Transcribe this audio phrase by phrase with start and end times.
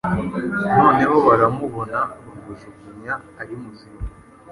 [0.77, 4.01] Noneho baramuboha bamujugunya ari muzima